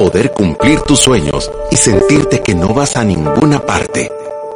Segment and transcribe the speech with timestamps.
[0.00, 4.10] poder cumplir tus sueños y sentirte que no vas a ninguna parte.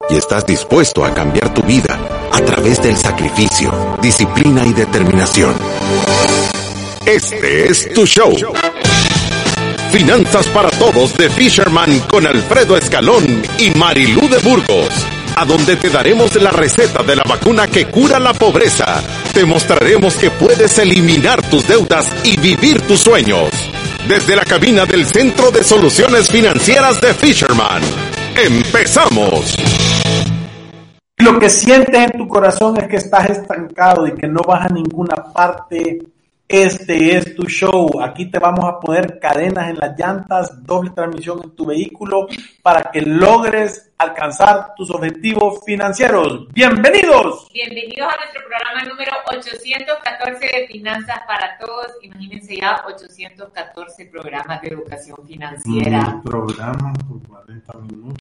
[0.09, 2.01] Y estás dispuesto a cambiar tu vida
[2.33, 3.70] a través del sacrificio,
[4.00, 5.54] disciplina y determinación.
[7.04, 8.34] Este es tu show.
[9.93, 14.88] Finanzas para Todos de Fisherman con Alfredo Escalón y Marilú de Burgos
[15.36, 19.02] a donde te daremos la receta de la vacuna que cura la pobreza.
[19.34, 23.50] Te mostraremos que puedes eliminar tus deudas y vivir tus sueños.
[24.09, 27.83] Desde la cabina del Centro de Soluciones Financieras de Fisherman.
[28.37, 29.56] ¡Empezamos!
[31.19, 34.69] Lo que sientes en tu corazón es que estás estancado y que no vas a
[34.69, 36.01] ninguna parte
[36.48, 38.01] este es tu show.
[38.03, 42.27] Aquí te vamos a poner cadenas en las llantas, doble transmisión en tu vehículo
[42.62, 46.47] para que logres alcanzar tus objetivos financieros.
[46.53, 47.48] Bienvenidos.
[47.53, 51.93] Bienvenidos a nuestro programa número 814 de Finanzas para Todos.
[52.03, 56.15] Imagínense ya 814 programas de educación financiera.
[56.17, 58.19] Un programa por 40 minutos.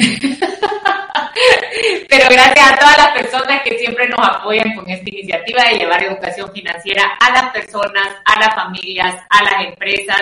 [2.09, 6.03] Pero gracias a todas las personas que siempre nos apoyan con esta iniciativa de llevar
[6.03, 10.21] educación financiera a las personas, a las familias, a las empresas,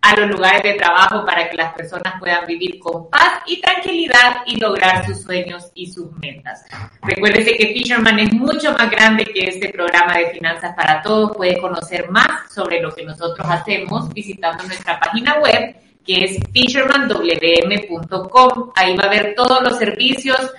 [0.00, 4.42] a los lugares de trabajo para que las personas puedan vivir con paz y tranquilidad
[4.46, 6.64] y lograr sus sueños y sus metas.
[7.02, 11.36] Recuérdese que Fisherman es mucho más grande que este programa de Finanzas para Todos.
[11.36, 15.74] Puede conocer más sobre lo que nosotros hacemos visitando nuestra página web
[16.06, 18.70] que es fishermanwm.com.
[18.76, 20.52] Ahí va a ver todos los servicios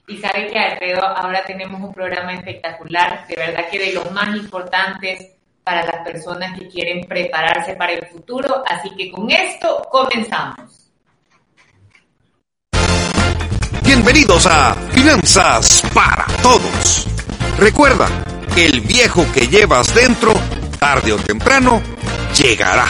[0.08, 4.36] Y sabe que Alfredo, ahora tenemos un programa espectacular, de verdad que de los más
[4.36, 8.62] importantes para las personas que quieren prepararse para el futuro.
[8.66, 10.85] Así que con esto comenzamos.
[13.86, 17.06] Bienvenidos a Finanzas para Todos.
[17.56, 18.08] Recuerda,
[18.56, 20.32] el viejo que llevas dentro,
[20.80, 21.80] tarde o temprano,
[22.36, 22.86] llegará.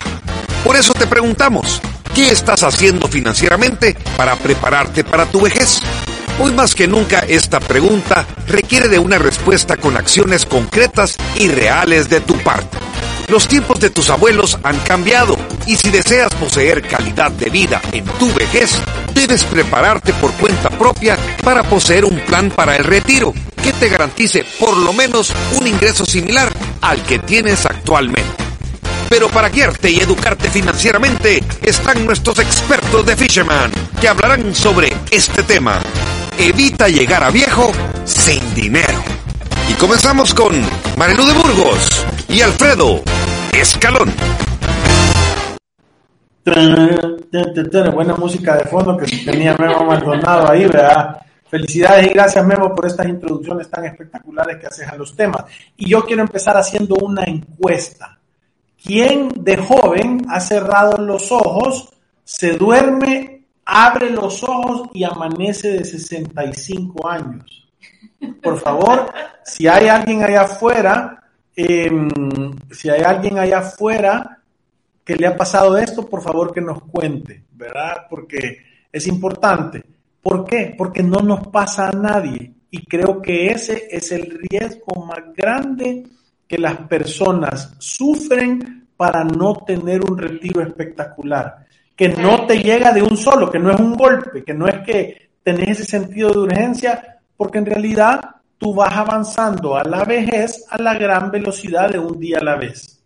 [0.65, 1.83] Por eso te preguntamos,
[2.15, 5.83] ¿qué estás haciendo financieramente para prepararte para tu vejez?
[6.41, 12.09] Hoy más que nunca esta pregunta requiere de una respuesta con acciones concretas y reales
[12.09, 12.86] de tu parte.
[13.29, 18.05] Los tiempos de tus abuelos han cambiado y si deseas poseer calidad de vida en
[18.05, 18.81] tu vejez,
[19.15, 24.45] debes prepararte por cuenta propia para poseer un plan para el retiro que te garantice
[24.61, 28.45] por lo menos un ingreso similar al que tienes actualmente.
[29.09, 35.43] Pero para guiarte y educarte financieramente están nuestros expertos de Fisherman que hablarán sobre este
[35.43, 35.81] tema.
[36.39, 37.73] Evita llegar a viejo
[38.05, 39.03] sin dinero.
[39.69, 40.61] Y comenzamos con
[40.97, 43.03] Marilu de Burgos y Alfredo
[43.53, 44.13] Escalón.
[47.95, 51.21] Buena música de fondo que tenía Memo Maldonado ahí, ¿verdad?
[51.49, 55.45] Felicidades y gracias Memo por estas introducciones tan espectaculares que haces a los temas.
[55.77, 58.19] Y yo quiero empezar haciendo una encuesta.
[58.83, 61.93] ¿Quién de joven ha cerrado los ojos,
[62.25, 67.69] se duerme, abre los ojos y amanece de 65 años?
[68.43, 69.13] Por favor,
[69.45, 71.26] si hay alguien allá afuera,
[71.57, 71.91] eh,
[72.71, 74.43] si hay alguien allá afuera
[75.03, 78.07] que le ha pasado esto, por favor que nos cuente, ¿verdad?
[78.11, 78.59] Porque
[78.93, 79.83] es importante.
[80.21, 80.75] ¿Por qué?
[80.77, 82.53] Porque no nos pasa a nadie.
[82.71, 86.05] Y creo que ese es el riesgo más grande
[86.47, 93.03] que las personas sufren para no tener un retiro espectacular, que no te llega de
[93.03, 96.39] un solo, que no es un golpe, que no es que tenés ese sentido de
[96.39, 101.99] urgencia, porque en realidad tú vas avanzando a la vejez a la gran velocidad de
[101.99, 103.03] un día a la vez.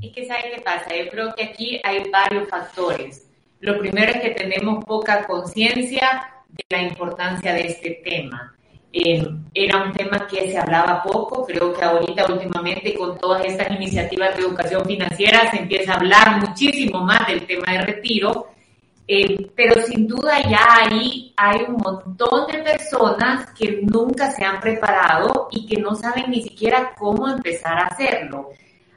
[0.00, 0.94] ¿Y qué sabe qué pasa?
[0.94, 3.26] Yo creo que aquí hay varios factores.
[3.60, 8.54] Lo primero es que tenemos poca conciencia de la importancia de este tema.
[8.92, 13.70] Eh, era un tema que se hablaba poco, creo que ahorita últimamente con todas estas
[13.70, 18.48] iniciativas de educación financiera se empieza a hablar muchísimo más del tema de retiro,
[19.08, 24.60] eh, pero sin duda ya ahí hay un montón de personas que nunca se han
[24.60, 28.50] preparado y que no saben ni siquiera cómo empezar a hacerlo.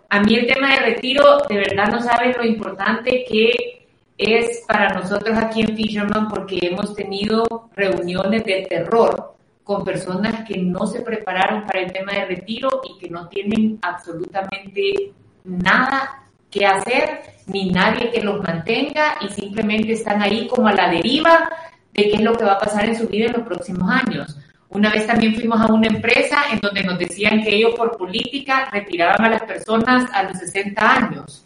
[0.09, 4.89] A mí el tema de retiro, de verdad no saben lo importante que es para
[4.89, 11.01] nosotros aquí en Fisherman porque hemos tenido reuniones de terror con personas que no se
[11.01, 15.13] prepararon para el tema de retiro y que no tienen absolutamente
[15.43, 20.89] nada que hacer, ni nadie que los mantenga y simplemente están ahí como a la
[20.89, 21.49] deriva
[21.93, 24.37] de qué es lo que va a pasar en su vida en los próximos años.
[24.69, 28.69] Una vez también fuimos a una empresa en donde nos decían que ellos por política
[28.71, 31.45] retiraban a las personas a los 60 años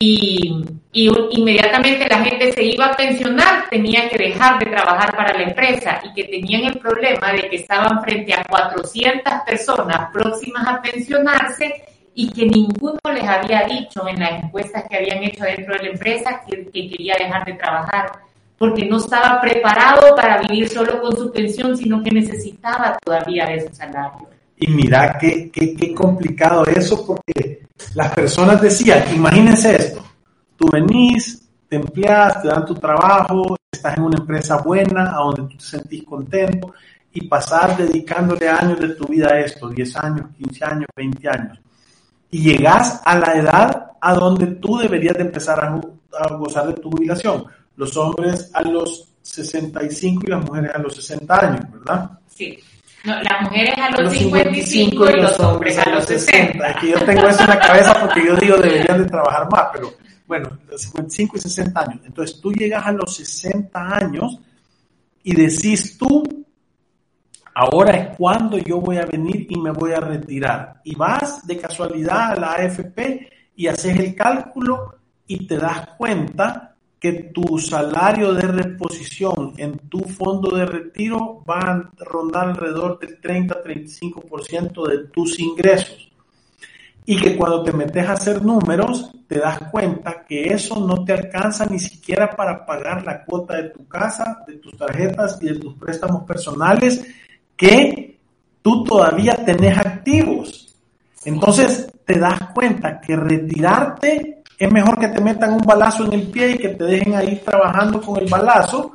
[0.00, 5.44] y, inmediatamente la gente se iba a pensionar, tenía que dejar de trabajar para la
[5.44, 10.80] empresa y que tenían el problema de que estaban frente a 400 personas próximas a
[10.80, 11.84] pensionarse
[12.20, 15.90] y que ninguno les había dicho en las encuestas que habían hecho dentro de la
[15.90, 18.10] empresa que, quería dejar de trabajar
[18.58, 23.68] porque no estaba preparado para vivir solo con su pensión, sino que necesitaba todavía de
[23.68, 24.28] su salario.
[24.56, 27.60] Y mira qué, qué, complicado eso, porque
[27.94, 30.04] las personas decían, imagínense esto,
[30.56, 35.42] tú venís, te empleas, te dan tu trabajo, estás en una empresa buena, a donde
[35.42, 36.74] tú te sentís contento,
[37.12, 41.58] y pasar dedicándole años de tu vida a esto, 10 años, 15 años, 20 años,
[42.30, 45.80] y llegas a la edad a donde tú deberías de empezar a,
[46.18, 47.44] a gozar de tu jubilación.
[47.76, 52.10] Los hombres a los 65 y las mujeres a los 60 años, ¿verdad?
[52.28, 52.58] Sí.
[53.04, 56.68] No, las mujeres a los, 55, y los hombres a los 60.
[56.68, 59.94] Aquí yo tengo eso en la cabeza porque yo digo deberían de trabajar más, pero
[60.26, 62.00] bueno, los 55 y 60 años.
[62.04, 64.40] Entonces tú llegas a los 60 años
[65.22, 66.44] y decís tú,
[67.58, 70.80] ahora es cuando yo voy a venir y me voy a retirar.
[70.84, 74.94] Y vas de casualidad a la AFP y haces el cálculo
[75.26, 81.58] y te das cuenta que tu salario de reposición en tu fondo de retiro va
[81.58, 86.12] a rondar alrededor del 30-35% de tus ingresos.
[87.06, 91.14] Y que cuando te metes a hacer números, te das cuenta que eso no te
[91.14, 95.58] alcanza ni siquiera para pagar la cuota de tu casa, de tus tarjetas y de
[95.58, 97.04] tus préstamos personales
[97.58, 98.18] que
[98.62, 100.74] tú todavía tenés activos.
[101.24, 106.28] Entonces te das cuenta que retirarte es mejor que te metan un balazo en el
[106.28, 108.92] pie y que te dejen ahí trabajando con el balazo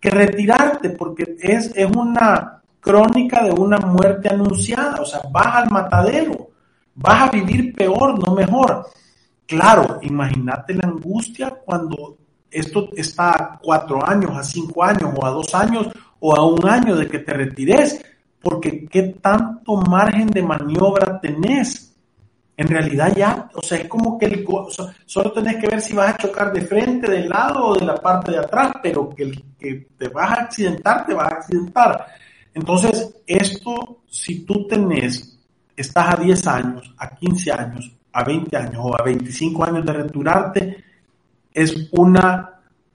[0.00, 5.00] que retirarte, porque es, es una crónica de una muerte anunciada.
[5.00, 6.50] O sea, vas al matadero,
[6.94, 8.86] vas a vivir peor, no mejor.
[9.46, 12.18] Claro, imagínate la angustia cuando
[12.50, 15.88] esto está a cuatro años, a cinco años, o a dos años,
[16.20, 18.04] o a un año de que te retires,
[18.40, 21.88] porque qué tanto margen de maniobra tenés
[22.58, 24.44] en realidad ya, o sea, es como que
[25.06, 27.94] solo tenés que ver si vas a chocar de frente, del lado o de la
[27.94, 32.06] parte de atrás, pero que, el, que te vas a accidentar, te vas a accidentar.
[32.52, 35.38] Entonces, esto, si tú tenés,
[35.76, 39.92] estás a 10 años, a 15 años, a 20 años o a 25 años de
[39.92, 40.84] retirarte,
[41.54, 42.54] es una,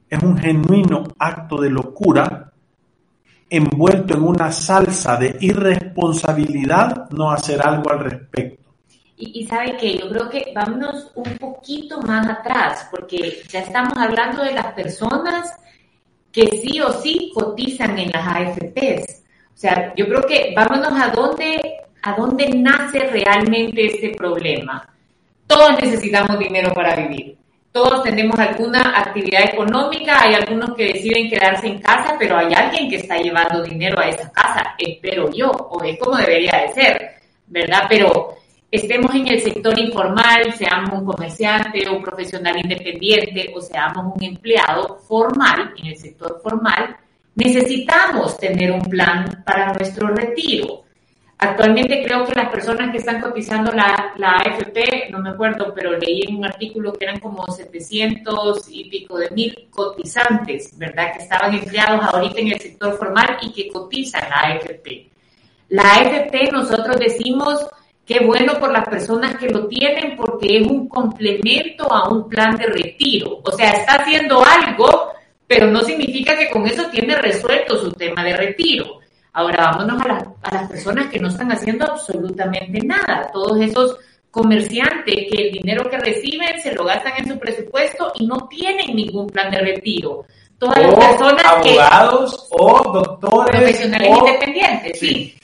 [0.09, 2.52] es un genuino acto de locura
[3.55, 8.63] envuelto en una salsa de irresponsabilidad no hacer algo al respecto.
[9.15, 14.43] Y, sabe que yo creo que vámonos un poquito más atrás, porque ya estamos hablando
[14.43, 15.53] de las personas
[16.31, 19.24] que sí o sí cotizan en las AFPs.
[19.53, 21.62] O sea, yo creo que vámonos a dónde,
[22.01, 24.89] a dónde nace realmente este problema.
[25.45, 27.38] Todos necesitamos dinero para vivir.
[27.74, 32.88] Todos tenemos alguna actividad económica, hay algunos que deciden quedarse en casa, pero hay alguien
[32.88, 37.15] que está llevando dinero a esa casa, espero yo, o es como debería de ser,
[37.48, 37.86] ¿verdad?
[37.89, 38.36] Pero
[38.70, 44.24] estemos en el sector informal, seamos un comerciante o un profesional independiente o seamos un
[44.24, 46.96] empleado formal en el sector formal,
[47.34, 50.84] necesitamos tener un plan para nuestro retiro.
[51.37, 55.97] Actualmente creo que las personas que están cotizando la, la AFP, no me acuerdo, pero
[55.97, 61.13] leí en un artículo que eran como 700 y pico de mil cotizantes, ¿verdad?
[61.13, 65.09] Que estaban empleados ahorita en el sector formal y que cotizan la AFP.
[65.69, 67.67] La AFP nosotros decimos
[68.05, 72.57] Qué bueno por las personas que lo tienen porque es un complemento a un plan
[72.57, 73.39] de retiro.
[73.43, 75.13] O sea, está haciendo algo,
[75.47, 78.99] pero no significa que con eso tiene resuelto su tema de retiro.
[79.33, 83.29] Ahora vámonos a, a las personas que no están haciendo absolutamente nada.
[83.33, 83.97] Todos esos
[84.31, 88.95] comerciantes que el dinero que reciben se lo gastan en su presupuesto y no tienen
[88.95, 90.25] ningún plan de retiro.
[90.57, 95.35] Todas las personas abogados o doctores profesionales independientes, sí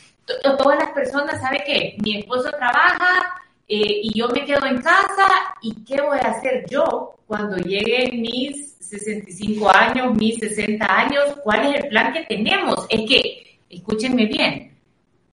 [0.42, 1.96] todas las personas, ¿sabe qué?
[2.04, 5.28] Mi esposo trabaja eh, y yo me quedo en casa
[5.62, 11.24] y ¿qué voy a hacer yo cuando lleguen mis 65 años, mis 60 años?
[11.44, 12.86] ¿Cuál es el plan que tenemos?
[12.90, 14.70] Es que, escúchenme bien,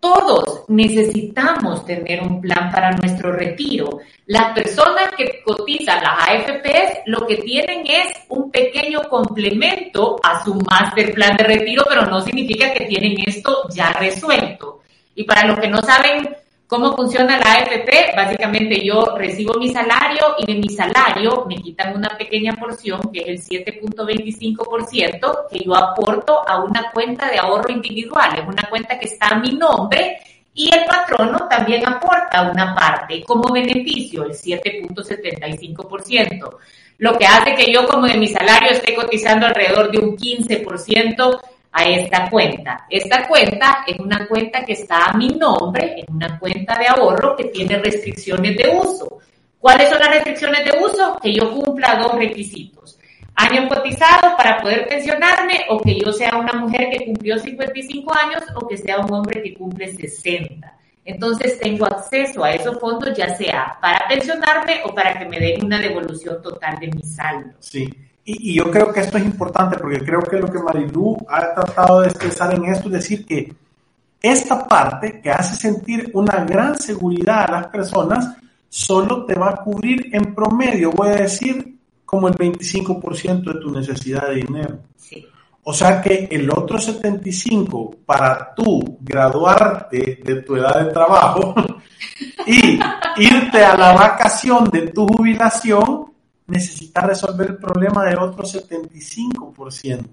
[0.01, 3.99] todos necesitamos tener un plan para nuestro retiro.
[4.27, 10.55] Las personas que cotizan las AFPs lo que tienen es un pequeño complemento a su
[10.55, 14.83] master plan de retiro, pero no significa que tienen esto ya resuelto.
[15.15, 16.29] Y para los que no saben
[16.67, 21.97] cómo funciona la AFP, básicamente yo recibo mi salario y de mi salario me quitan
[21.97, 27.71] una pequeña porción, que es el 7.25%, que yo aporto a una cuenta de ahorro
[27.71, 28.39] individual.
[28.39, 30.19] Es una cuenta que está a mi nombre
[30.55, 36.57] y el patrono también aporta una parte como beneficio, el 7.75%,
[36.99, 41.41] lo que hace que yo como de mi salario esté cotizando alrededor de un 15%
[41.77, 42.87] a esta cuenta.
[42.89, 47.37] Esta cuenta es una cuenta que está a mi nombre, es una cuenta de ahorro
[47.37, 49.19] que tiene restricciones de uso.
[49.59, 51.19] ¿Cuáles son las restricciones de uso?
[51.23, 52.99] Que yo cumpla dos requisitos.
[53.35, 58.43] Años cotizados para poder pensionarme o que yo sea una mujer que cumplió 55 años
[58.55, 60.73] o que sea un hombre que cumple 60.
[61.05, 65.63] Entonces tengo acceso a esos fondos ya sea para pensionarme o para que me den
[65.67, 67.51] una devolución total de mi saldo.
[67.61, 67.87] Sí.
[68.29, 72.01] Y, yo creo que esto es importante porque creo que lo que Marilu ha tratado
[72.01, 73.55] de expresar en esto es decir que
[74.21, 78.37] esta parte que hace sentir una gran seguridad a las personas
[78.69, 83.71] solo te va a cubrir en promedio, voy a decir, como el 25% de tu
[83.71, 84.79] necesidad de dinero.
[85.63, 91.55] O sea que el otro 75% para tú graduarte de tu edad de trabajo
[92.47, 92.79] y
[93.17, 96.13] irte a la vacación de tu jubilación,
[96.47, 100.07] necesita resolver el problema del otro 75%.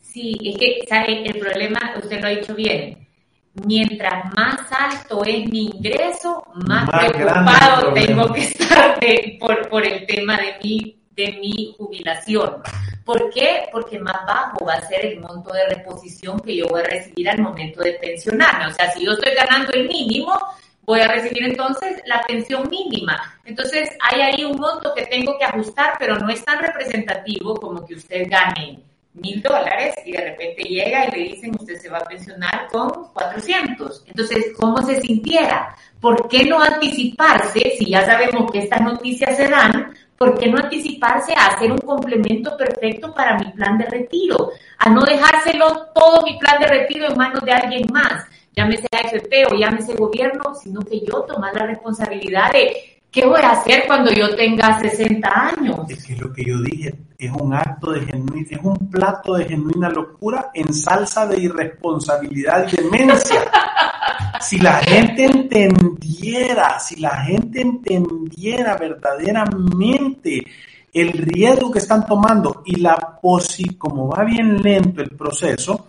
[0.00, 1.22] Sí, es que, ¿sabe?
[1.28, 3.08] El problema, usted lo ha dicho bien,
[3.64, 8.98] mientras más alto es mi ingreso, más, preocupado tengo que estar
[9.40, 12.56] por, por el tema de mi, de mi jubilación.
[13.04, 13.68] ¿Por qué?
[13.72, 17.28] Porque más bajo va a ser el monto de reposición que yo voy a recibir
[17.28, 18.66] al momento de pensionarme.
[18.66, 20.38] O sea, si yo estoy ganando el mínimo,
[20.90, 23.38] voy a recibir entonces la pensión mínima.
[23.44, 27.86] Entonces hay ahí un monto que tengo que ajustar, pero no es tan representativo como
[27.86, 28.80] que usted gane
[29.14, 33.12] mil dólares y de repente llega y le dicen usted se va a pensionar con
[33.12, 34.02] 400.
[34.08, 35.76] Entonces, ¿cómo se sintiera?
[36.00, 40.58] ¿Por qué no anticiparse, si ya sabemos que estas noticias se dan, ¿por qué no
[40.58, 44.50] anticiparse a hacer un complemento perfecto para mi plan de retiro?
[44.78, 49.52] A no dejárselo todo mi plan de retiro en manos de alguien más llámese AFP
[49.52, 54.12] o llámese gobierno, sino que yo tomar la responsabilidad de qué voy a hacer cuando
[54.12, 55.78] yo tenga 60 años.
[55.88, 59.46] Es que lo que yo dije es un acto de genuina, es un plato de
[59.46, 63.50] genuina locura en salsa de irresponsabilidad y demencia.
[64.40, 70.44] si la gente entendiera, si la gente entendiera verdaderamente
[70.92, 75.86] el riesgo que están tomando y la posibilidad, como va bien lento el proceso,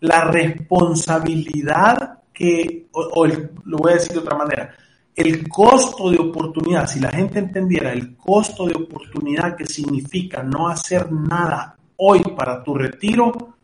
[0.00, 4.74] la responsabilidad que, o, lo voy a decir de otra manera,
[5.14, 10.68] el costo de oportunidad, si la gente entendiera el costo de oportunidad que significa no
[10.68, 13.54] hacer nada hoy para tu retiro,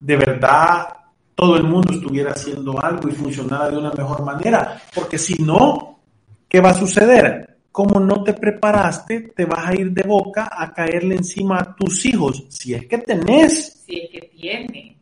[0.00, 0.88] de verdad
[1.34, 6.00] todo el mundo estuviera haciendo algo y funcionara de una mejor manera, porque si no,
[6.48, 7.58] ¿qué va a suceder?
[7.70, 12.06] Como no te preparaste, te vas a ir de boca a caerle encima a tus
[12.06, 13.84] hijos, si es que tenés.
[13.86, 14.95] Si es que tiene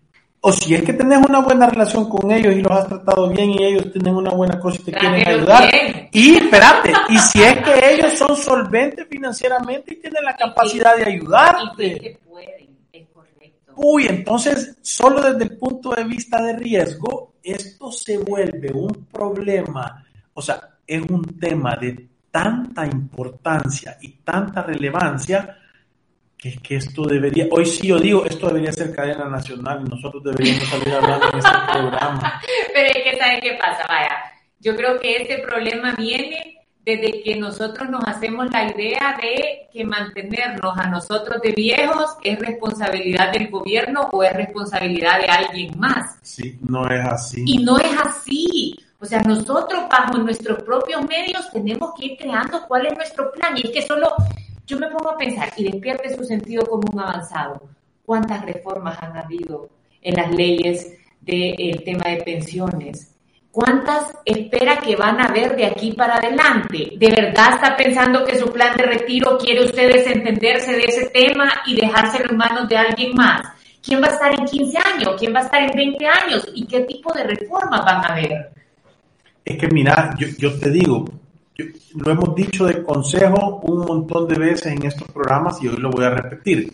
[0.46, 3.52] o si es que tenés una buena relación con ellos y los has tratado bien
[3.52, 5.70] y ellos tienen una buena cosa y te quieren ayudar.
[6.12, 11.04] Y espérate, y si es que ellos son solventes financieramente y tienen la capacidad de
[11.04, 11.98] ayudarte.
[11.98, 13.72] que pueden, es correcto.
[13.74, 20.04] Uy, entonces, solo desde el punto de vista de riesgo, esto se vuelve un problema,
[20.34, 25.56] o sea, es un tema de tanta importancia y tanta relevancia
[26.44, 30.22] que, que esto debería, hoy sí yo digo, esto debería ser cadena nacional y nosotros
[30.22, 32.42] deberíamos salir hablando en este programa.
[32.74, 33.84] Pero es que, ¿saben qué pasa?
[33.88, 34.16] Vaya,
[34.60, 39.86] yo creo que este problema viene desde que nosotros nos hacemos la idea de que
[39.86, 46.18] mantenernos a nosotros de viejos es responsabilidad del gobierno o es responsabilidad de alguien más.
[46.20, 47.42] Sí, no es así.
[47.46, 48.78] Y no es así.
[49.00, 53.56] O sea, nosotros bajo nuestros propios medios tenemos que ir creando cuál es nuestro plan.
[53.56, 54.14] Y es que solo
[54.66, 57.60] yo me pongo a pensar y despierte su sentido común avanzado.
[58.04, 59.68] ¿Cuántas reformas han habido
[60.02, 63.14] en las leyes del tema de pensiones?
[63.50, 66.92] ¿Cuántas espera que van a haber de aquí para adelante?
[66.96, 71.62] ¿De verdad está pensando que su plan de retiro quiere usted desentenderse de ese tema
[71.66, 73.42] y dejárselo en manos de alguien más?
[73.80, 75.14] ¿Quién va a estar en 15 años?
[75.18, 76.48] ¿Quién va a estar en 20 años?
[76.54, 78.50] ¿Y qué tipo de reformas van a haber?
[79.44, 81.04] Es que mira, yo, yo te digo,
[81.94, 85.90] lo hemos dicho de consejo un montón de veces en estos programas y hoy lo
[85.90, 86.72] voy a repetir.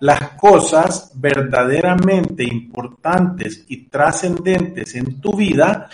[0.00, 5.88] Las cosas verdaderamente importantes y trascendentes en tu vida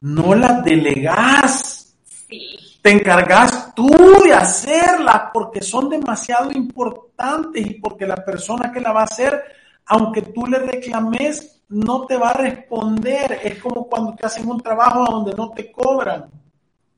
[0.00, 1.96] no las delegas,
[2.28, 2.78] Sí.
[2.82, 3.88] te encargas tú
[4.24, 9.42] de hacerlas porque son demasiado importantes y porque la persona que la va a hacer,
[9.86, 13.40] aunque tú le reclames, no te va a responder.
[13.42, 16.26] Es como cuando te hacen un trabajo donde no te cobran.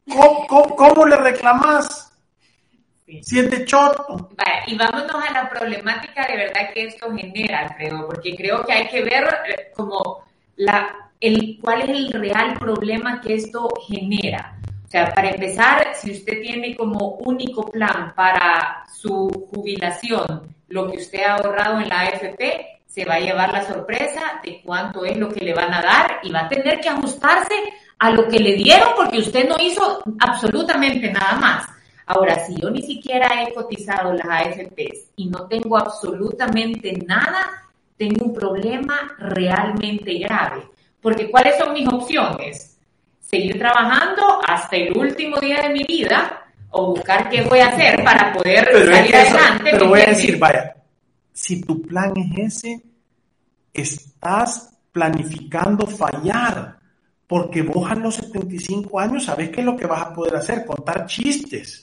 [0.08, 2.12] ¿Cómo, cómo- cómo le reclamas?
[3.06, 3.22] Sí.
[3.22, 4.30] Si es de choto.
[4.36, 8.72] Vaya, y vámonos a la problemática de verdad que esto genera, Alfredo, porque creo que
[8.72, 10.24] hay que ver eh, como
[10.56, 14.58] la, el, cuál es el real problema que esto genera.
[14.84, 20.98] O sea, para empezar, si usted tiene como único plan para su jubilación lo que
[20.98, 25.16] usted ha ahorrado en la AFP, se va a llevar la sorpresa de cuánto es
[25.16, 27.54] lo que le van a dar y va a tener que ajustarse
[27.98, 31.66] a lo que le dieron porque usted no hizo absolutamente nada más.
[32.06, 37.64] Ahora, si yo ni siquiera he cotizado las AFPs y no tengo absolutamente nada,
[37.96, 40.62] tengo un problema realmente grave.
[41.00, 42.78] Porque ¿cuáles son mis opciones?
[43.20, 48.04] Seguir trabajando hasta el último día de mi vida o buscar qué voy a hacer
[48.04, 49.70] para poder Pero, es salir eso- adelante.
[49.72, 50.76] pero ¿me voy a decir, vaya,
[51.32, 52.82] si tu plan es ese,
[53.72, 56.78] estás planificando fallar,
[57.26, 60.64] porque vos a los 75 años sabes qué es lo que vas a poder hacer,
[60.64, 61.82] contar chistes.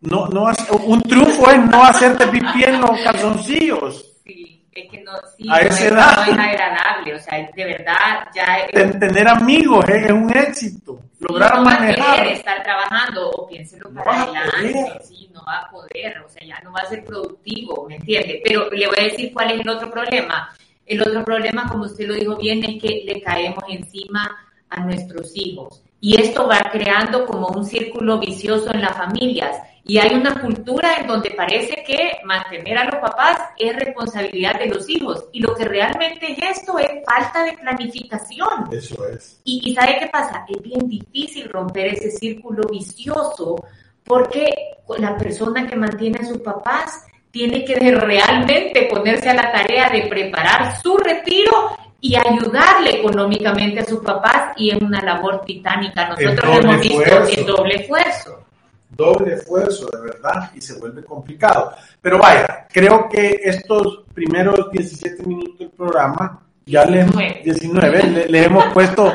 [0.00, 0.46] No, no,
[0.86, 5.54] un triunfo es no hacerte pipí en los calzoncillos, Sí, es que no, sí, A
[5.54, 6.16] no esa es, edad.
[6.26, 7.94] no es agradable, o sea, de verdad
[8.34, 12.16] ya es, Ten- tener amigos es, es un éxito, lograr no manejar.
[12.16, 16.28] querer estar trabajando o piénselo No para a adelante, sí, no va a poder, o
[16.30, 18.40] sea, ya no va a ser productivo, ¿me entiende?
[18.44, 20.50] Pero le voy a decir cuál es el otro problema.
[20.90, 24.36] El otro problema, como usted lo dijo bien, es que le caemos encima
[24.68, 25.84] a nuestros hijos.
[26.00, 29.56] Y esto va creando como un círculo vicioso en las familias.
[29.84, 34.66] Y hay una cultura en donde parece que mantener a los papás es responsabilidad de
[34.66, 35.26] los hijos.
[35.32, 38.68] Y lo que realmente es esto es falta de planificación.
[38.72, 39.40] Eso es.
[39.44, 40.44] Y, y ¿sabe qué pasa?
[40.48, 43.64] Es bien difícil romper ese círculo vicioso
[44.02, 44.52] porque
[44.98, 50.06] la persona que mantiene a sus papás tiene que realmente ponerse a la tarea de
[50.08, 56.08] preparar su retiro y ayudarle económicamente a sus papás y es una labor titánica.
[56.08, 57.40] Nosotros hemos visto esfuerzo.
[57.40, 58.44] el doble esfuerzo.
[58.90, 61.72] doble esfuerzo, de verdad, y se vuelve complicado.
[62.00, 67.42] Pero vaya, creo que estos primeros 17 minutos del programa, ya le, 19.
[67.44, 69.12] 19, le, le hemos puesto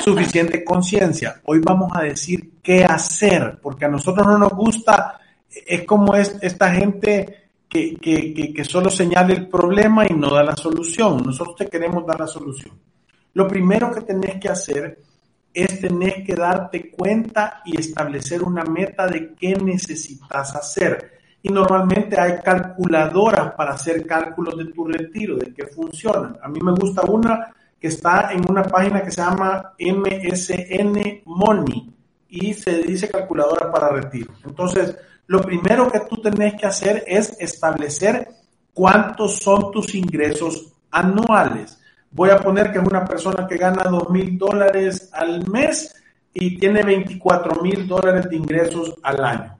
[0.00, 1.40] suficiente conciencia.
[1.44, 5.20] Hoy vamos a decir qué hacer, porque a nosotros no nos gusta,
[5.66, 10.42] es como es esta gente que, que, que, solo señala el problema y no da
[10.42, 11.22] la solución.
[11.24, 12.72] Nosotros te queremos dar la solución.
[13.34, 14.98] Lo primero que tenés que hacer
[15.52, 21.12] es tener que darte cuenta y establecer una meta de qué necesitas hacer.
[21.42, 26.36] Y normalmente hay calculadoras para hacer cálculos de tu retiro, de qué funcionan.
[26.42, 31.92] A mí me gusta una que está en una página que se llama MSN Money
[32.28, 34.32] y se dice calculadora para retiro.
[34.44, 38.28] Entonces, lo primero que tú tenés que hacer es establecer
[38.72, 41.80] cuántos son tus ingresos anuales.
[42.10, 45.94] Voy a poner que es una persona que gana dos mil dólares al mes
[46.32, 49.58] y tiene 24 mil dólares de ingresos al año.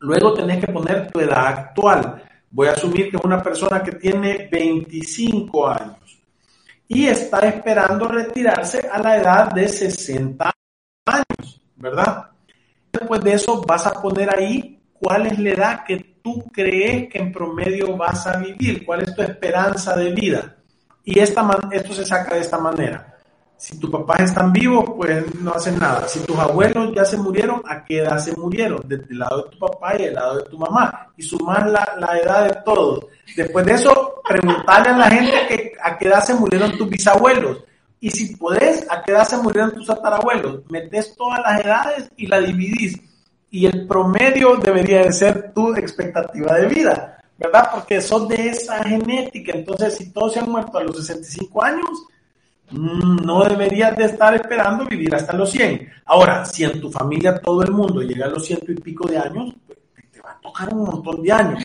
[0.00, 2.22] Luego tenés que poner tu edad actual.
[2.50, 6.18] Voy a asumir que es una persona que tiene 25 años
[6.86, 10.50] y está esperando retirarse a la edad de 60
[11.04, 12.30] años, ¿verdad?
[12.90, 17.18] Después de eso vas a poner ahí cuál es la edad que tú crees que
[17.18, 20.56] en promedio vas a vivir, cuál es tu esperanza de vida.
[21.04, 23.14] Y esta esto se saca de esta manera.
[23.56, 26.06] Si tus papás están vivos, pues no hacen nada.
[26.06, 28.80] Si tus abuelos ya se murieron, ¿a qué edad se murieron?
[28.86, 31.08] Desde el lado de tu papá y el lado de tu mamá.
[31.16, 33.06] Y sumar la, la edad de todos.
[33.34, 37.64] Después de eso, preguntarle a la gente que, a qué edad se murieron tus bisabuelos.
[37.98, 40.60] Y si podés, a qué edad se murieron tus tatarabuelos.
[40.70, 42.96] Metes todas las edades y la dividís.
[43.50, 47.70] Y el promedio debería de ser tu expectativa de vida, ¿verdad?
[47.72, 49.52] Porque son de esa genética.
[49.54, 52.06] Entonces, si todos se han muerto a los 65 años,
[52.70, 55.88] Mm, no deberías de estar esperando vivir hasta los 100.
[56.04, 59.16] Ahora, si en tu familia todo el mundo llega a los ciento y pico de
[59.16, 59.78] años, pues,
[60.12, 61.62] te va a tocar un montón de años.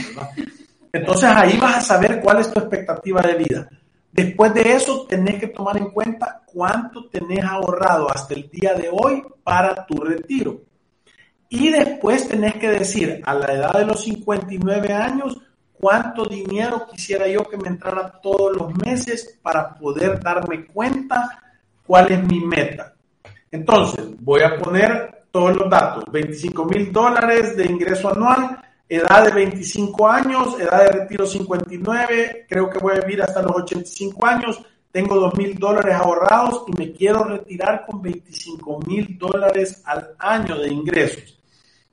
[0.94, 3.70] Entonces ahí vas a saber cuál es tu expectativa de vida.
[4.12, 8.90] Después de eso, tenés que tomar en cuenta cuánto tenés ahorrado hasta el día de
[8.92, 10.62] hoy para tu retiro.
[11.56, 15.38] Y después tenés que decir, a la edad de los 59 años,
[15.72, 21.44] cuánto dinero quisiera yo que me entrara todos los meses para poder darme cuenta
[21.86, 22.96] cuál es mi meta.
[23.52, 26.06] Entonces, voy a poner todos los datos.
[26.12, 32.68] 25 mil dólares de ingreso anual, edad de 25 años, edad de retiro 59, creo
[32.68, 34.60] que voy a vivir hasta los 85 años,
[34.92, 40.58] tengo 2 mil dólares ahorrados y me quiero retirar con 25 mil dólares al año
[40.58, 41.43] de ingresos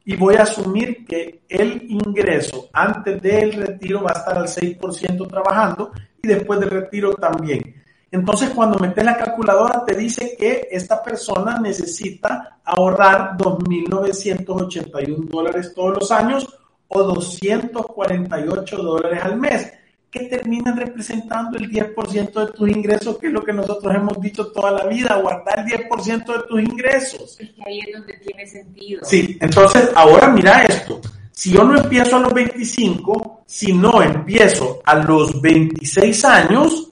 [0.05, 5.29] y voy a asumir que el ingreso antes del retiro va a estar al 6%
[5.29, 7.77] trabajando y después del retiro también.
[8.11, 15.99] Entonces, cuando metes la calculadora, te dice que esta persona necesita ahorrar 2.981 dólares todos
[16.01, 16.59] los años
[16.89, 19.80] o 248 dólares al mes
[20.11, 24.49] que terminan representando el 10% de tus ingresos, que es lo que nosotros hemos dicho
[24.49, 27.41] toda la vida, guardar el 10% de tus ingresos.
[27.41, 29.05] Es que ahí es donde tiene sentido.
[29.05, 31.01] Sí, entonces ahora mira esto.
[31.31, 36.91] Si yo no empiezo a los 25, si no empiezo a los 26 años,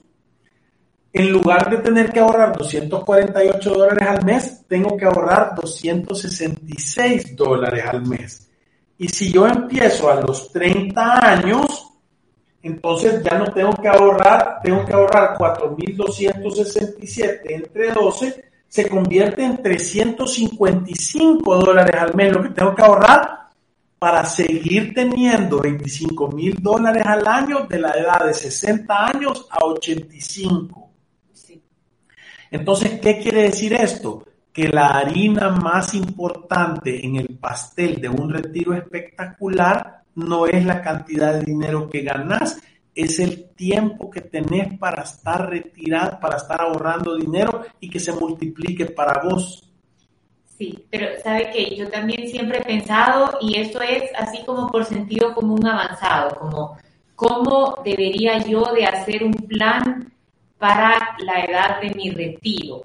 [1.13, 7.85] en lugar de tener que ahorrar 248 dólares al mes, tengo que ahorrar 266 dólares
[7.85, 8.49] al mes.
[8.97, 11.88] Y si yo empiezo a los 30 años,
[12.63, 19.63] entonces ya no tengo que ahorrar, tengo que ahorrar 4.267 entre 12, se convierte en
[19.63, 23.39] 355 dólares al mes lo que tengo que ahorrar
[23.99, 29.65] para seguir teniendo 25 mil dólares al año de la edad de 60 años a
[29.65, 30.91] 85.
[32.51, 34.25] Entonces, ¿qué quiere decir esto?
[34.53, 40.83] Que la harina más importante en el pastel de un retiro espectacular no es la
[40.83, 42.61] cantidad de dinero que ganas,
[42.95, 48.13] es el tiempo que tenés para estar retirado, para estar ahorrando dinero y que se
[48.13, 49.63] multiplique para vos.
[50.59, 54.85] Sí, pero sabe que yo también siempre he pensado, y esto es así como por
[54.85, 56.77] sentido común avanzado, como
[57.15, 60.13] cómo debería yo de hacer un plan
[60.59, 62.83] para la edad de mi retiro.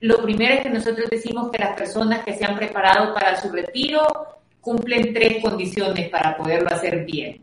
[0.00, 3.52] Lo primero es que nosotros decimos que las personas que se han preparado para su
[3.52, 7.42] retiro cumplen tres condiciones para poderlo hacer bien.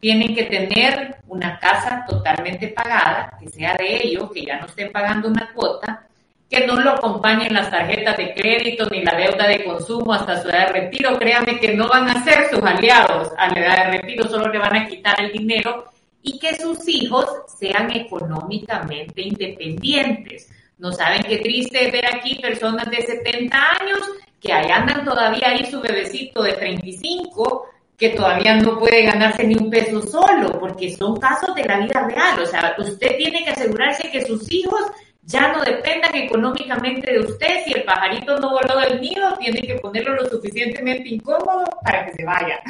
[0.00, 4.92] Tienen que tener una casa totalmente pagada, que sea de ellos, que ya no estén
[4.92, 6.06] pagando una cuota,
[6.50, 10.48] que no lo acompañen las tarjetas de crédito ni la deuda de consumo hasta su
[10.48, 11.18] edad de retiro.
[11.18, 14.58] Créanme que no van a ser sus aliados a la edad de retiro, solo le
[14.58, 15.84] van a quitar el dinero
[16.22, 17.26] y que sus hijos
[17.58, 20.50] sean económicamente independientes.
[20.78, 24.00] No saben qué triste ver aquí personas de 70 años
[24.40, 27.66] que ahí andan todavía ahí su bebecito de 35
[27.98, 32.06] que todavía no puede ganarse ni un peso solo, porque son casos de la vida
[32.06, 32.40] real.
[32.40, 34.82] O sea, usted tiene que asegurarse que sus hijos
[35.22, 37.64] ya no dependan económicamente de usted.
[37.64, 42.12] Si el pajarito no voló del nido, tiene que ponerlo lo suficientemente incómodo para que
[42.12, 42.60] se vaya.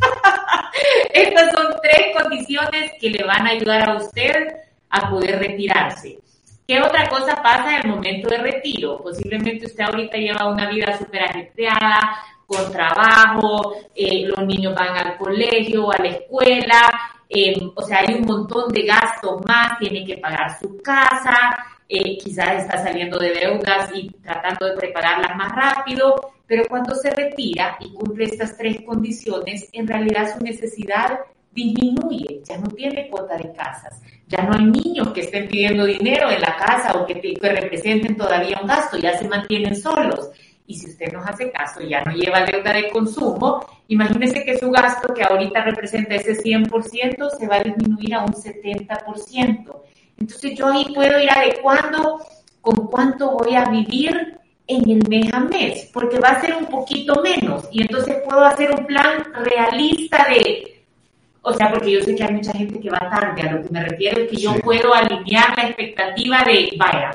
[1.12, 4.48] Estas son tres condiciones que le van a ayudar a usted
[4.88, 6.18] a poder retirarse.
[6.70, 9.02] ¿Qué otra cosa pasa en el momento de retiro?
[9.02, 15.18] Posiblemente usted ahorita lleva una vida súper ajetreada, con trabajo, eh, los niños van al
[15.18, 16.88] colegio, a la escuela,
[17.28, 21.56] eh, o sea, hay un montón de gastos más, tiene que pagar su casa,
[21.88, 27.10] eh, quizás está saliendo de deudas y tratando de prepararlas más rápido, pero cuando se
[27.10, 31.18] retira y cumple estas tres condiciones, en realidad su necesidad
[31.52, 36.30] disminuye, ya no tiene cuota de casas, ya no hay niños que estén pidiendo dinero
[36.30, 40.30] en la casa o que, representen todavía un gasto, ya se mantienen solos.
[40.66, 44.70] Y si usted nos hace caso, ya no lleva deuda de consumo, imagínese que su
[44.70, 49.82] gasto, que ahorita representa ese 100%, se va a disminuir a un 70%.
[50.16, 52.20] Entonces yo ahí puedo ir adecuando
[52.60, 56.66] con cuánto voy a vivir en el mes a mes, porque va a ser un
[56.66, 57.68] poquito menos.
[57.72, 60.79] Y entonces puedo hacer un plan realista de
[61.42, 63.70] o sea, porque yo sé que hay mucha gente que va tarde, a lo que
[63.70, 67.10] me refiero es que yo puedo alinear la expectativa de, vaya,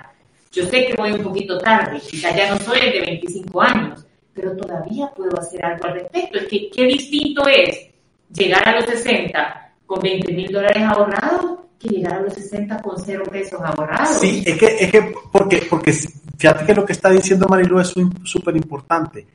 [0.51, 4.05] yo sé que voy un poquito tarde, quizás ya no soy el de 25 años,
[4.33, 6.39] pero todavía puedo hacer algo al respecto.
[6.39, 7.87] Es que qué distinto es
[8.33, 12.97] llegar a los 60 con 20 mil dólares ahorrados que llegar a los 60 con
[12.97, 14.17] cero pesos ahorrados.
[14.19, 15.93] Sí, es que, es que porque, porque
[16.37, 19.25] fíjate que lo que está diciendo Marilu es súper importante.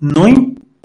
[0.00, 0.26] No,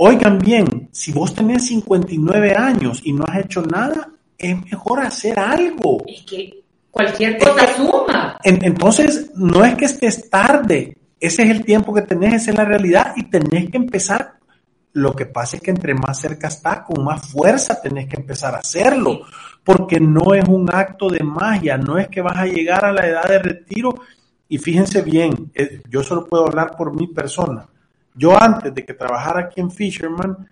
[0.03, 5.37] oigan bien, si vos tenés 59 años y no has hecho nada, es mejor hacer
[5.37, 6.03] algo.
[6.07, 8.37] Es que cualquier cosa suma.
[8.43, 12.65] entonces, no es que estés tarde, ese es el tiempo que tenés, esa es la
[12.65, 14.39] realidad y tenés que empezar.
[14.93, 18.55] Lo que pasa es que entre más cerca está, con más fuerza tenés que empezar
[18.55, 19.21] a hacerlo,
[19.63, 23.05] porque no es un acto de magia, no es que vas a llegar a la
[23.05, 23.93] edad de retiro
[24.49, 27.67] y fíjense bien, eh, yo solo puedo hablar por mi persona.
[28.13, 30.50] Yo antes de que trabajara aquí en Fisherman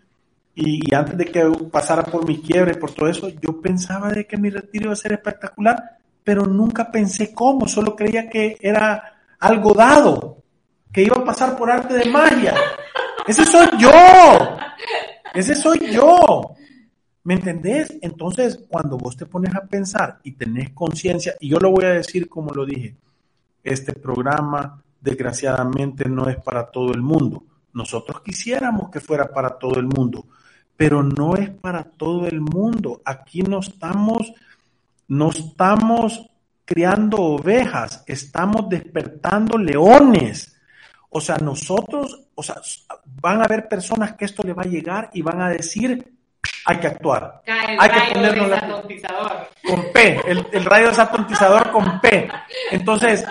[0.55, 4.37] y, antes de que pasara por mi quiebre, por todo eso, yo pensaba de que
[4.37, 9.73] mi retiro iba a ser espectacular, pero nunca pensé cómo, solo creía que era algo
[9.73, 10.43] dado,
[10.91, 12.55] que iba a pasar por arte de magia.
[13.25, 13.91] Ese soy yo.
[15.33, 16.55] Ese soy yo.
[17.23, 17.95] ¿Me entendés?
[18.01, 21.93] Entonces, cuando vos te pones a pensar y tenés conciencia, y yo lo voy a
[21.93, 22.95] decir como lo dije,
[23.63, 27.43] este programa desgraciadamente no es para todo el mundo.
[27.73, 30.25] Nosotros quisiéramos que fuera para todo el mundo,
[30.75, 33.01] pero no es para todo el mundo.
[33.05, 34.33] Aquí no estamos,
[35.07, 36.29] no estamos
[36.65, 40.55] criando ovejas, estamos despertando leones.
[41.09, 42.57] O sea, nosotros, o sea,
[43.21, 46.13] van a haber personas que esto le va a llegar y van a decir,
[46.65, 47.41] hay que actuar.
[47.47, 48.55] hay que ponerlo
[49.65, 52.29] con P, el, el rayo desapontizador con P.
[52.71, 53.25] Entonces,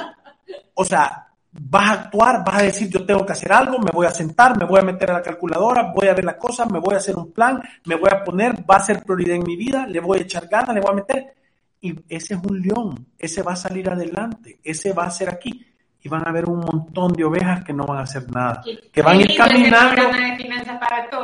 [0.74, 1.27] o sea,
[1.60, 4.56] vas a actuar, vas a decir yo tengo que hacer algo, me voy a sentar,
[4.58, 6.98] me voy a meter a la calculadora, voy a ver la cosa, me voy a
[6.98, 10.00] hacer un plan, me voy a poner, va a ser prioridad en mi vida, le
[10.00, 11.34] voy a echar ganas, le voy a meter.
[11.80, 15.64] Y ese es un león, ese va a salir adelante, ese va a ser aquí.
[16.00, 19.02] Y van a haber un montón de ovejas que no van a hacer nada, que
[19.02, 20.02] van a ir caminando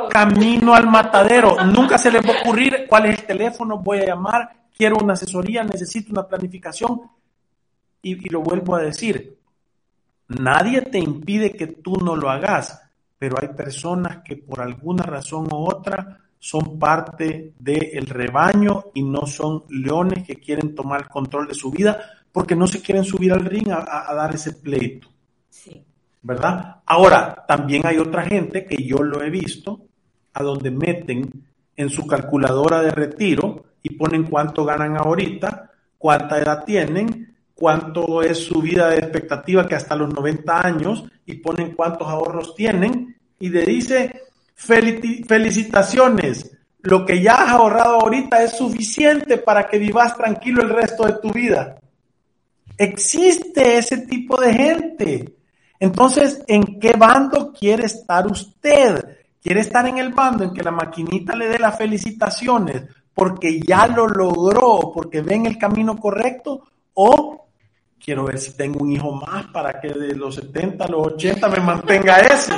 [0.09, 1.55] camino al matadero.
[1.65, 5.13] Nunca se les va a ocurrir cuál es el teléfono, voy a llamar, quiero una
[5.13, 7.01] asesoría, necesito una planificación.
[8.01, 9.39] y lo vuelvo a decir,
[10.27, 12.81] Nadie te impide que tú no lo hagas,
[13.17, 19.25] pero hay personas que por alguna razón u otra son parte del rebaño y no
[19.25, 21.99] son leones que quieren tomar control de su vida
[22.31, 25.07] porque no se quieren subir al ring a, dar ese pleito.
[25.49, 25.83] Sí.
[26.21, 26.81] ¿Verdad?
[26.85, 29.87] Ahora, también hay otra gente que yo lo he visto,
[30.33, 31.45] a donde meten
[31.77, 38.37] en su calculadora de retiro y ponen cuánto ganan ahorita, cuánta edad tienen, cuánto es
[38.37, 43.49] su vida de expectativa que hasta los 90 años y ponen cuántos ahorros tienen y
[43.49, 44.21] le dice
[44.55, 51.05] felicitaciones, lo que ya has ahorrado ahorita es suficiente para que vivas tranquilo el resto
[51.05, 51.79] de tu vida.
[52.77, 55.33] Existe ese tipo de gente.
[55.79, 59.17] Entonces, ¿en qué bando quiere estar usted?
[59.41, 63.87] ¿Quiere estar en el bando en que la maquinita le dé las felicitaciones porque ya
[63.87, 66.63] lo logró, porque ven el camino correcto?
[66.93, 67.44] ¿O
[68.05, 71.49] quiero ver si tengo un hijo más para que de los 70 a los 80
[71.49, 72.53] me mantenga ese.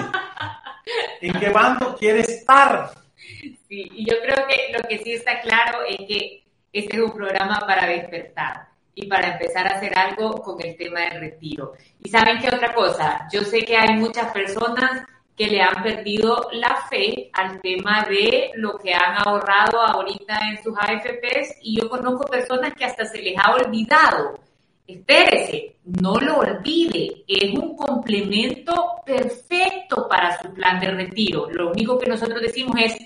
[1.21, 2.91] ¿En qué bando quiere estar?
[3.15, 7.13] Sí, y yo creo que lo que sí está claro es que este es un
[7.13, 11.73] programa para despertar y para empezar a hacer algo con el tema del retiro.
[12.03, 15.05] Y saben qué otra cosa, yo sé que hay muchas personas
[15.37, 20.61] que le han perdido la fe al tema de lo que han ahorrado ahorita en
[20.61, 24.46] sus AFPs y yo conozco personas que hasta se les ha olvidado
[24.87, 31.49] espérese, no lo olvide, es un complemento perfecto para su plan de retiro.
[31.51, 32.97] Lo único que nosotros decimos es,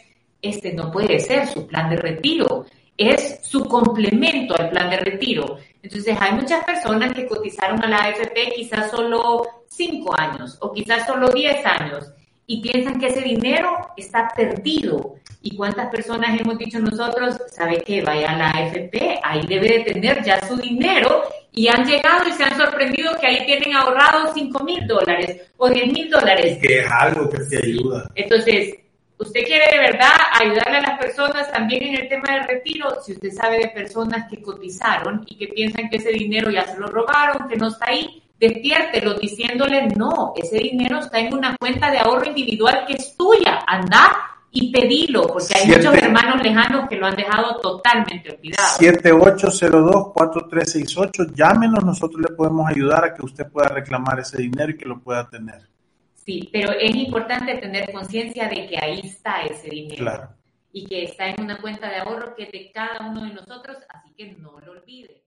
[0.41, 2.65] este no puede ser su plan de retiro,
[2.97, 5.57] es su complemento al plan de retiro.
[5.81, 11.07] Entonces hay muchas personas que cotizaron a la AFP quizás solo 5 años o quizás
[11.07, 12.11] solo 10 años
[12.51, 15.15] y piensan que ese dinero está perdido.
[15.41, 19.93] ¿Y cuántas personas hemos dicho nosotros, sabe que vaya a la AFP, ahí debe de
[19.93, 24.31] tener ya su dinero y han llegado y se han sorprendido que ahí tienen ahorrados
[24.33, 26.57] 5 mil dólares o 10 mil dólares.
[26.61, 28.11] Que es algo que te ayuda.
[28.15, 28.75] Entonces,
[29.17, 30.11] usted quiere de verdad
[30.41, 34.29] ayudarle a las personas también en el tema del retiro, si usted sabe de personas
[34.29, 37.85] que cotizaron y que piensan que ese dinero ya se lo robaron, que no está
[37.87, 43.15] ahí, despiértelo diciéndole no, ese dinero está en una cuenta de ahorro individual que es
[43.15, 44.17] tuya, anda
[44.49, 48.79] y pedilo, porque hay muchos hermanos lejanos que lo han dejado totalmente olvidado.
[48.79, 54.85] 7802-4368, llámenos, nosotros le podemos ayudar a que usted pueda reclamar ese dinero y que
[54.85, 55.69] lo pueda tener.
[56.15, 60.03] Sí, pero es importante tener conciencia de que ahí está ese dinero.
[60.03, 60.29] Claro.
[60.73, 63.77] Y que está en una cuenta de ahorro que es de cada uno de nosotros,
[63.89, 65.20] así que no lo olvide.